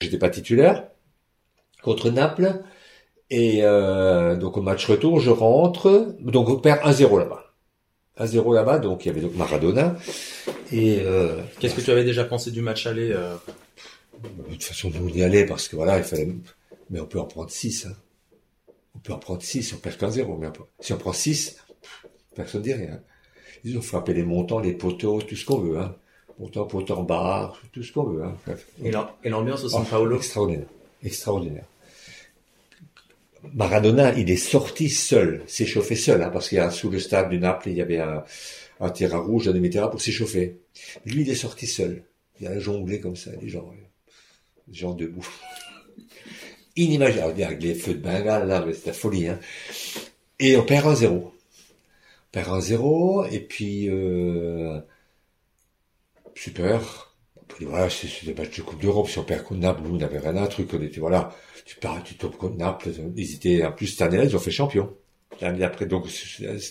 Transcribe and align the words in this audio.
J'étais 0.00 0.18
pas 0.18 0.30
titulaire 0.30 0.88
contre 1.82 2.10
Naples. 2.10 2.62
Et 3.30 3.58
euh, 3.62 4.36
donc 4.36 4.56
au 4.56 4.62
match 4.62 4.86
retour, 4.86 5.20
je 5.20 5.30
rentre. 5.30 6.14
Donc 6.20 6.48
on 6.48 6.56
perd 6.56 6.80
1-0 6.82 7.18
là-bas. 7.18 7.44
1-0 8.18 8.54
là-bas, 8.54 8.78
donc 8.78 9.04
il 9.04 9.08
y 9.08 9.10
avait 9.10 9.20
donc 9.20 9.34
Maradona. 9.34 9.96
Et 10.72 11.00
euh, 11.02 11.40
Qu'est-ce 11.60 11.74
que 11.74 11.80
tu 11.80 11.90
avais 11.90 12.04
déjà 12.04 12.24
pensé 12.24 12.50
du 12.50 12.62
match 12.62 12.86
aller 12.86 13.10
euh, 13.12 13.36
de 14.22 14.52
toute 14.54 14.64
façon, 14.64 14.90
on 15.00 15.08
y 15.08 15.22
allait 15.22 15.46
parce 15.46 15.68
que 15.68 15.76
voilà, 15.76 15.98
il 15.98 16.04
fallait. 16.04 16.28
Mais 16.90 16.98
on 17.00 17.06
peut 17.06 17.20
en 17.20 17.26
prendre 17.26 17.50
6. 17.50 17.86
Hein. 17.86 17.92
On 18.96 18.98
peut 18.98 19.12
en 19.12 19.18
prendre 19.18 19.42
6, 19.42 19.74
on 19.74 19.76
perd 19.76 19.96
qu'un 19.96 20.10
0. 20.10 20.36
Mais 20.38 20.48
on 20.48 20.52
peut- 20.52 20.64
si 20.80 20.92
on 20.92 20.96
prend 20.96 21.12
6, 21.12 21.58
personne 22.34 22.60
ne 22.62 22.64
dit 22.66 22.72
rien. 22.74 23.00
Ils 23.62 23.76
ont 23.78 23.82
frappé 23.82 24.14
les 24.14 24.24
montants, 24.24 24.58
les 24.58 24.72
poteaux, 24.72 25.20
tout 25.22 25.36
ce 25.36 25.44
qu'on 25.44 25.58
veut. 25.58 25.78
Hein. 25.78 25.94
Poteau 26.38 26.94
en 26.94 27.02
barre, 27.02 27.60
tout 27.72 27.82
ce 27.82 27.92
qu'on 27.92 28.04
veut. 28.04 28.22
Hein. 28.24 28.34
Et 28.84 28.90
l'am- 28.90 29.08
et 29.24 29.28
l'ambiance 29.28 29.64
au 29.64 29.68
San 29.68 29.82
Oh, 29.84 29.88
Paolo? 29.90 30.16
Extraordinaire. 30.16 30.66
Extraordinaire. 31.02 31.64
Maradona, 33.54 34.14
il 34.14 34.30
est 34.30 34.36
sorti 34.36 34.88
seul, 34.90 35.42
s'échauffer 35.46 35.94
seul, 35.96 36.22
hein, 36.22 36.30
parce 36.30 36.48
qu'il 36.48 36.56
y 36.58 36.60
a 36.60 36.70
sous 36.70 36.90
le 36.90 36.98
stade 36.98 37.30
du 37.30 37.38
Naples, 37.38 37.68
il 37.70 37.76
y 37.76 37.80
avait 37.80 37.98
un, 38.00 38.24
un 38.80 38.90
terrain 38.90 39.18
rouge, 39.18 39.48
un 39.48 39.52
demi-terrain 39.52 39.88
pour 39.88 40.00
s'échauffer. 40.00 40.56
Lui, 41.04 41.22
il 41.22 41.30
est 41.30 41.34
sorti 41.36 41.66
seul. 41.66 42.02
Il 42.40 42.46
a 42.46 42.58
jonglé 42.58 43.00
comme 43.00 43.16
ça, 43.16 43.30
les 43.40 43.48
gens, 43.48 43.72
les 44.68 44.74
gens 44.74 44.92
debout. 44.94 45.26
Inimaginable, 46.76 47.42
avec 47.42 47.62
les 47.62 47.74
feux 47.74 47.94
de 47.94 47.98
Bengale, 47.98 48.46
là, 48.46 48.64
c'est 48.72 48.86
la 48.86 48.92
folie, 48.92 49.26
hein. 49.28 49.38
Et 50.40 50.56
on 50.56 50.62
perd 50.64 50.86
un 50.86 50.94
0 50.94 51.32
On 51.34 52.30
perd 52.30 52.48
un 52.52 52.60
0 52.60 53.24
et 53.24 53.40
puis, 53.40 53.88
euh, 53.88 54.78
super. 56.38 57.08
Voilà, 57.60 57.88
c'est 57.90 58.26
des 58.26 58.34
matchs 58.34 58.58
de 58.58 58.62
Coupe 58.62 58.80
d'Europe. 58.80 59.08
Si 59.08 59.18
on 59.18 59.24
perd 59.24 59.42
contre 59.42 59.60
Naples, 59.60 59.82
nous, 59.84 59.98
on 59.98 60.08
rien 60.08 60.36
à 60.36 60.42
un 60.42 60.46
truc. 60.46 60.68
On 60.72 60.82
était, 60.82 61.00
voilà, 61.00 61.34
tu 61.64 61.76
pars, 61.76 62.02
tu 62.04 62.14
tombes 62.14 62.36
contre 62.36 62.56
Naples. 62.56 62.90
Ils 63.16 63.34
étaient, 63.34 63.64
en 63.64 63.72
plus, 63.72 63.88
cette 63.88 64.02
année-là, 64.02 64.24
ils 64.24 64.36
ont 64.36 64.38
fait 64.38 64.50
champion. 64.50 64.94
L'année 65.40 65.58
d'après, 65.60 65.86
donc, 65.86 66.06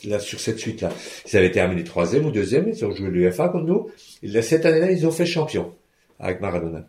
là, 0.05 0.19
sur 0.19 0.39
cette 0.39 0.59
suite-là, 0.59 0.91
ils 1.25 1.37
avaient 1.37 1.51
terminé 1.51 1.83
troisième 1.83 2.25
ou 2.25 2.31
deuxième, 2.31 2.67
ils 2.67 2.85
ont 2.85 2.93
joué 2.93 3.09
l'UFA 3.09 3.49
contre 3.49 3.65
nous. 3.65 3.89
Et 4.23 4.27
là, 4.27 4.41
cette 4.41 4.65
année-là, 4.65 4.91
ils 4.91 5.05
ont 5.05 5.11
fait 5.11 5.25
champion. 5.25 5.73
Avec 6.19 6.41
Maradona. 6.41 6.85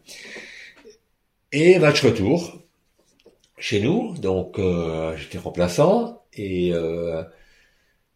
Et 1.53 1.79
match 1.79 2.05
retour. 2.05 2.63
Chez 3.59 3.81
nous. 3.81 4.17
Donc, 4.19 4.59
euh, 4.59 5.17
j'étais 5.17 5.39
remplaçant. 5.39 6.23
Et, 6.35 6.73
euh, 6.73 7.23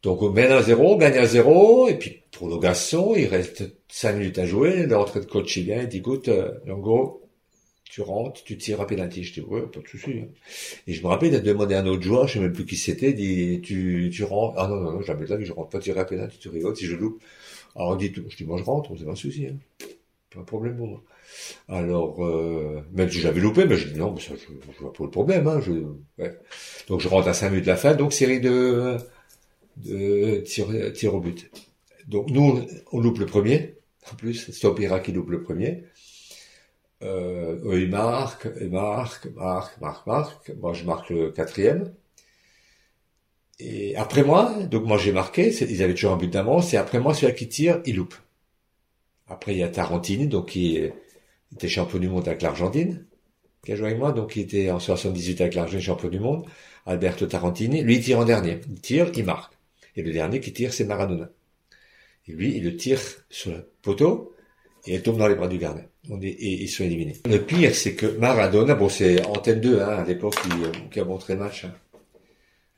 donc, 0.03 0.23
on 0.23 0.31
mène 0.31 0.51
à 0.53 0.63
0, 0.63 0.97
gagne 0.99 1.19
à 1.19 1.27
0, 1.27 1.89
et 1.89 1.97
puis 1.99 2.23
prolongation, 2.33 3.15
il 3.17 3.27
reste 3.27 3.65
5 3.89 4.15
minutes 4.17 4.39
à 4.39 4.47
jouer, 4.47 4.87
l'entrée 4.87 5.21
de 5.21 5.27
coach 5.27 5.57
il 5.57 5.65
vient, 5.65 5.83
il 5.83 5.89
dit, 5.89 5.99
écoute, 5.99 6.29
euh, 6.29 6.53
Longo, 6.67 7.23
tu 7.85 8.03
rentres, 8.03 8.43
tu 8.45 8.59
tires 8.59 8.81
à 8.81 8.87
pénalty. 8.87 9.23
Je 9.25 9.35
dis, 9.35 9.41
ouais, 9.43 9.63
pas 9.63 9.81
de 9.81 9.89
souci. 9.89 10.13
hein. 10.23 10.29
Et 10.87 10.93
je 10.95 11.03
me 11.03 11.09
rappelle 11.09 11.31
d'être 11.33 11.45
demandé 11.45 11.75
à 11.75 11.81
un 11.81 11.87
autre 11.87 12.03
joueur, 12.03 12.29
je 12.29 12.35
sais 12.35 12.41
même 12.41 12.53
plus 12.53 12.67
qui 12.67 12.77
c'était, 12.77 13.11
il 13.11 13.15
dit, 13.17 13.61
tu, 13.63 14.11
tu 14.15 14.25
rentres, 14.25 14.55
ah 14.59 14.69
non, 14.69 14.77
non, 14.81 14.93
non, 14.93 15.03
jamais 15.03 15.27
de 15.27 15.37
vie, 15.37 15.47
je 15.47 15.53
rentre 15.53 15.71
pas 15.71 15.79
tirer 15.81 16.01
à 16.01 16.05
pénalty, 16.07 16.39
tu 16.39 16.49
rigoles, 16.49 16.77
si 16.77 16.87
je 16.87 16.97
loupe. 16.97 17.23
Alors, 17.77 17.91
on 17.91 17.97
dit, 17.97 18.13
je 18.29 18.37
dis, 18.37 18.45
moi, 18.45 18.59
je 18.59 18.65
rentre, 18.65 18.93
c'est 18.99 19.05
pas 19.05 19.13
un 19.13 19.17
souci, 19.17 19.47
hein. 19.47 19.57
Pas 20.35 20.41
un 20.41 20.45
problème 20.45 20.77
pour 20.77 20.87
moi. 20.87 21.03
Alors, 21.69 22.25
euh, 22.25 22.83
même 22.93 23.11
si 23.11 23.21
j'avais 23.21 23.41
loupé, 23.41 23.65
mais 23.67 23.77
je 23.77 23.89
dis, 23.89 23.99
non, 23.99 24.13
mais 24.13 24.21
ça, 24.21 24.35
je, 24.37 24.55
je 24.73 24.79
vois 24.81 24.93
pas 24.93 25.05
le 25.05 25.11
problème, 25.11 25.47
hein, 25.49 25.61
je, 25.61 25.73
ouais. 26.23 26.39
Donc, 26.89 27.01
je 27.01 27.09
rentre 27.09 27.29
à 27.29 27.35
5 27.35 27.51
minutes 27.51 27.65
de 27.67 27.71
la 27.71 27.77
fin, 27.77 27.95
donc 27.95 28.13
série 28.13 28.41
de, 28.41 28.97
de 29.85 30.41
tir, 30.41 31.15
au 31.15 31.21
but. 31.21 31.51
Donc 32.09 32.31
nous, 32.31 32.61
on 32.93 33.01
loupe 33.01 33.19
le 33.19 33.27
premier. 33.27 33.77
En 34.11 34.17
plus, 34.17 34.51
c'est 34.51 35.03
qui 35.03 35.13
loupe 35.13 35.31
le 35.31 35.43
premier. 35.43 35.85
Euh, 37.03 37.59
eux, 37.65 37.81
ils 37.81 37.91
marquent, 37.91 38.49
ils 38.61 38.71
marquent, 38.71 39.27
marquent, 39.35 39.81
marquent, 39.81 40.07
marquent. 40.07 40.53
Moi, 40.61 40.73
je 40.73 40.85
marque 40.85 41.11
le 41.11 41.31
quatrième. 41.31 41.93
Et 43.59 43.95
après 43.97 44.25
moi, 44.25 44.53
donc 44.71 44.85
moi 44.85 44.99
j'ai 44.99 45.13
marqué, 45.13 45.53
ils 45.53 45.83
avaient 45.83 45.95
toujours 45.95 46.13
un 46.13 46.17
but 46.17 46.31
d'avance, 46.33 46.75
et 46.75 46.77
après 46.77 46.99
moi, 46.99 47.15
celui 47.15 47.35
qui 47.35 47.49
tire, 47.49 47.81
il 47.87 47.97
loupe. 47.97 48.15
Après, 49.29 49.53
il 49.53 49.59
y 49.59 49.63
a 49.63 49.69
Tarantini, 49.69 50.27
donc 50.27 50.51
qui 50.51 50.79
était 51.55 51.69
champion 51.69 51.99
du 51.99 52.09
monde 52.09 52.27
avec 52.27 52.43
l'Argentine, 52.43 53.07
qui 53.65 53.73
a 53.73 53.77
joué 53.77 53.87
avec 53.89 53.99
moi, 53.99 54.13
donc 54.13 54.37
il 54.37 54.43
était 54.43 54.71
en 54.71 54.81
78 54.81 55.41
avec 55.41 55.55
l'Argentine, 55.55 55.81
champion 55.81 56.09
du 56.09 56.19
monde. 56.19 56.45
Alberto 56.87 57.27
Tarantini, 57.27 57.83
lui, 57.83 57.97
il 57.97 58.03
tire 58.03 58.19
en 58.19 58.25
dernier. 58.25 58.61
Il 58.69 58.81
tire, 58.81 59.11
il 59.15 59.25
marque. 59.25 59.55
Et 59.97 60.03
le 60.03 60.13
dernier 60.13 60.41
qui 60.41 60.53
tire, 60.53 60.73
c'est 60.73 60.85
Maradona. 60.85 61.31
Et 62.29 62.33
lui, 62.33 62.57
il 62.57 62.65
le 62.65 62.77
tire 62.77 63.01
sur 63.31 63.51
le 63.53 63.69
poteau 63.83 64.35
et 64.87 64.95
elle 64.95 65.03
tombe 65.03 65.19
dans 65.19 65.29
les 65.29 65.35
bras 65.35 65.49
du 65.49 65.59
gardien. 65.59 65.85
On 66.11 66.21
est, 66.21 66.27
et 66.29 66.63
ils 66.63 66.69
sont 66.69 66.85
éliminés. 66.85 67.17
Le 67.29 67.39
pire, 67.39 67.75
c'est 67.75 67.95
que 67.95 68.07
Maradona, 68.07 68.75
bon, 68.75 68.89
c'est 68.89 69.25
Antenne 69.27 69.61
2, 69.61 69.81
hein, 69.81 69.89
à 69.89 70.05
l'époque, 70.05 70.35
qui, 70.43 70.51
euh, 70.65 70.73
qui 70.91 71.01
a 71.01 71.05
montré 71.05 71.35
le 71.35 71.41
match. 71.41 71.65
hein. 71.65 71.75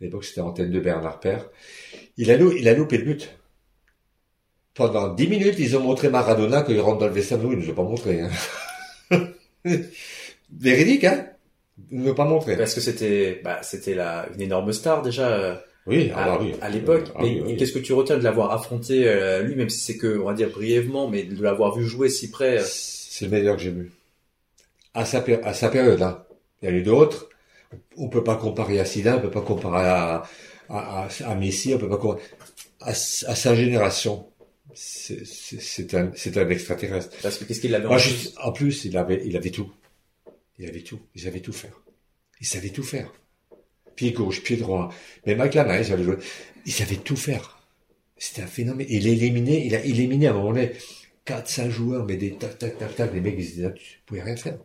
À 0.01 0.05
l'époque, 0.05 0.25
c'était 0.25 0.41
Antenne 0.43 0.71
2 0.71 0.81
Bernard 0.81 1.21
Père. 1.21 1.49
Il 2.17 2.31
a, 2.31 2.35
il 2.37 2.69
a 2.69 2.75
loupé 2.75 2.99
le 2.99 3.05
but. 3.05 3.39
Pendant 4.75 5.15
10 5.15 5.29
minutes, 5.29 5.55
ils 5.59 5.77
ont 5.77 5.81
montré 5.81 6.09
Maradona 6.11 6.63
quand 6.63 6.73
il 6.73 6.81
rentre 6.81 6.99
dans 6.99 7.07
le 7.07 7.13
vestiaire. 7.13 7.39
Nous, 7.39 7.53
ils 7.53 7.59
nous 7.59 7.71
ont 7.71 7.75
pas 7.75 7.83
montré. 7.85 8.21
Hein. 8.21 8.31
Véridique, 10.53 11.05
hein 11.05 11.27
Ils 11.91 12.01
nous 12.01 12.11
ont 12.11 12.15
pas 12.15 12.25
montré. 12.25 12.57
Parce 12.57 12.75
que 12.75 12.81
c'était 12.81 13.41
bah, 13.43 13.61
c'était 13.63 13.95
la 13.95 14.29
une 14.35 14.43
énorme 14.43 14.73
star 14.73 15.03
déjà 15.03 15.29
euh, 15.29 15.57
Oui, 15.87 16.11
à, 16.11 16.19
ah 16.19 16.25
bah 16.27 16.39
oui. 16.43 16.55
à 16.63 16.69
l'époque. 16.71 17.09
Ah 17.15 17.19
mais 17.23 17.43
oui, 17.43 17.57
qu'est-ce 17.57 17.73
que 17.73 17.79
tu 17.79 17.93
retiens 17.93 18.17
de 18.17 18.23
l'avoir 18.25 18.53
affronté 18.53 19.07
euh, 19.07 19.43
lui, 19.43 19.55
même 19.55 19.69
si 19.69 19.81
c'est 19.81 19.97
que 19.99 20.19
on 20.19 20.25
va 20.25 20.35
dire 20.35 20.51
brièvement, 20.51 21.09
mais 21.09 21.25
de 21.25 21.43
l'avoir 21.43 21.77
vu 21.77 21.85
jouer 21.87 22.09
si 22.09 22.31
près. 22.31 22.59
euh, 22.61 22.65
C'est 22.67 23.27
le 23.27 23.31
meilleur 23.31 23.57
que 23.57 23.63
j'ai 23.63 23.71
vu. 23.71 23.93
À 24.95 25.05
sa, 25.05 25.21
péri- 25.21 25.43
à 25.43 25.53
sa 25.55 25.69
période, 25.69 26.01
hein. 26.03 26.25
Il 26.63 26.69
y 26.69 26.73
en 26.73 26.75
a 26.75 26.79
eu 26.79 26.83
d'autres. 26.83 27.29
On 27.97 28.09
peut 28.09 28.25
pas 28.25 28.37
comparer 28.37 28.79
à 28.81 28.85
Zidane, 28.85 29.19
on 29.19 29.21
peut 29.23 29.31
pas 29.31 29.43
comparer 29.43 29.85
à, 29.87 30.23
à, 30.69 31.05
à, 31.05 31.09
à 31.27 31.35
Messi, 31.35 31.75
on 31.75 31.79
peut 31.79 31.89
pas 31.89 31.97
comparer 31.99 32.23
à, 32.81 32.95
sa 32.95 33.55
génération. 33.55 34.27
C'est 34.73 35.95
un, 35.95 36.13
extraterrestre. 36.49 37.17
parce 37.23 37.39
que 37.39 37.45
qu'est-ce 37.45 37.61
qu'il 37.61 37.75
avait 37.75 37.87
Moi, 37.87 37.97
en 37.97 37.99
je- 37.99 38.09
plus? 38.15 38.35
en 38.43 38.53
plus, 38.53 38.85
il 38.85 38.97
avait, 38.97 39.23
il 39.27 39.37
avait 39.37 39.51
tout. 39.51 39.71
Il 40.59 40.69
avait 40.69 40.81
tout. 40.83 41.01
Il 41.15 41.21
savait 41.23 41.41
tout 41.41 41.53
faire. 41.53 41.79
Il 42.41 42.47
savait 42.47 42.71
tout 42.71 42.83
faire. 42.83 43.13
Pied 43.97 44.13
gauche, 44.13 44.43
pied 44.43 44.57
droit. 44.57 44.93
Même 45.27 45.41
avec 45.41 45.55
la 45.55 45.65
main, 45.65 45.79
il 45.79 45.85
savait. 45.85 46.05
Il 46.67 47.01
tout 47.01 47.17
faire. 47.17 47.59
C'était 48.17 48.43
un 48.43 48.47
phénomène. 48.47 48.87
Il 48.89 49.07
a 49.07 49.11
éliminé, 49.11 49.67
il 49.67 49.75
a 49.75 49.85
éliminé 49.85 50.29
à 50.29 50.31
un 50.31 50.35
moment 50.35 50.53
donné 50.53 50.73
4, 51.25 51.49
5 51.49 51.71
joueurs, 51.71 52.05
mais 52.07 52.17
des 52.17 52.37
tac, 52.37 52.59
tac, 52.59 52.79
tac, 52.79 52.95
tac, 52.95 53.13
les 53.13 53.21
mecs, 53.21 53.35
ils 53.39 53.47
disaient, 53.47 53.75
tu 53.75 54.01
pouvais 54.07 54.23
rien 54.23 54.37
faire. 54.37 54.59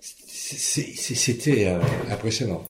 C'était 0.00 1.66
euh, 1.66 1.80
impressionnant. 2.10 2.64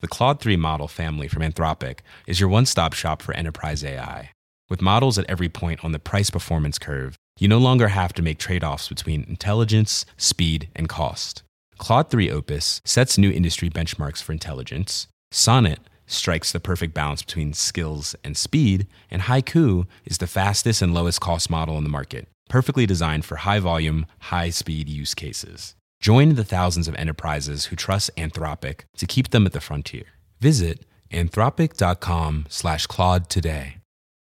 The 0.00 0.06
Claude 0.06 0.40
3 0.40 0.56
model 0.56 0.86
family 0.86 1.26
from 1.26 1.42
Anthropic 1.42 2.00
is 2.26 2.38
your 2.38 2.48
one 2.48 2.66
stop 2.66 2.92
shop 2.92 3.20
for 3.20 3.34
enterprise 3.34 3.84
AI. 3.84 4.30
With 4.70 4.80
models 4.80 5.18
at 5.18 5.24
every 5.28 5.48
point 5.48 5.80
on 5.82 5.92
the 5.92 5.98
price 5.98 6.30
performance 6.30 6.78
curve, 6.78 7.16
you 7.40 7.48
no 7.48 7.58
longer 7.58 7.88
have 7.88 8.12
to 8.14 8.22
make 8.22 8.38
trade 8.38 8.62
offs 8.62 8.88
between 8.88 9.24
intelligence, 9.28 10.04
speed, 10.16 10.68
and 10.76 10.88
cost. 10.88 11.42
Claude 11.78 12.10
3 12.10 12.30
Opus 12.30 12.80
sets 12.84 13.16
new 13.16 13.30
industry 13.30 13.70
benchmarks 13.70 14.22
for 14.22 14.32
intelligence. 14.32 15.06
Sonnet 15.30 15.80
strikes 16.06 16.50
the 16.52 16.60
perfect 16.60 16.92
balance 16.92 17.22
between 17.22 17.52
skills 17.52 18.16
and 18.24 18.36
speed. 18.36 18.86
And 19.10 19.22
Haiku 19.22 19.86
is 20.04 20.18
the 20.18 20.26
fastest 20.26 20.82
and 20.82 20.92
lowest 20.92 21.20
cost 21.20 21.50
model 21.50 21.78
in 21.78 21.84
the 21.84 21.90
market, 21.90 22.28
perfectly 22.48 22.86
designed 22.86 23.24
for 23.24 23.36
high 23.36 23.60
volume, 23.60 24.06
high 24.18 24.50
speed 24.50 24.88
use 24.88 25.14
cases. 25.14 25.74
Join 26.00 26.34
the 26.34 26.44
thousands 26.44 26.88
of 26.88 26.94
enterprises 26.94 27.66
who 27.66 27.76
trust 27.76 28.10
Anthropic 28.16 28.82
to 28.96 29.06
keep 29.06 29.30
them 29.30 29.46
at 29.46 29.52
the 29.52 29.60
frontier. 29.60 30.04
Visit 30.40 30.86
anthropic.com 31.12 32.46
slash 32.48 32.86
Claude 32.86 33.28
today. 33.28 33.77